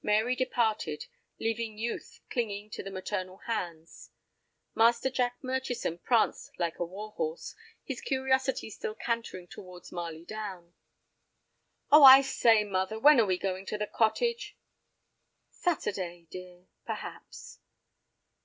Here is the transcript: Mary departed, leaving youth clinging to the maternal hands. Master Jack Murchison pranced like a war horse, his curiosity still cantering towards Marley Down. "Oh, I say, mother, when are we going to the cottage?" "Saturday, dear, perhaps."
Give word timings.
Mary 0.00 0.36
departed, 0.36 1.06
leaving 1.40 1.76
youth 1.76 2.20
clinging 2.30 2.70
to 2.70 2.84
the 2.84 2.90
maternal 2.92 3.38
hands. 3.48 4.10
Master 4.76 5.10
Jack 5.10 5.42
Murchison 5.42 5.98
pranced 5.98 6.52
like 6.56 6.78
a 6.78 6.84
war 6.84 7.10
horse, 7.16 7.56
his 7.82 8.00
curiosity 8.00 8.70
still 8.70 8.94
cantering 8.94 9.48
towards 9.48 9.90
Marley 9.90 10.24
Down. 10.24 10.74
"Oh, 11.90 12.04
I 12.04 12.20
say, 12.20 12.62
mother, 12.62 13.00
when 13.00 13.18
are 13.18 13.26
we 13.26 13.38
going 13.38 13.66
to 13.66 13.76
the 13.76 13.88
cottage?" 13.88 14.56
"Saturday, 15.50 16.28
dear, 16.30 16.68
perhaps." 16.84 17.58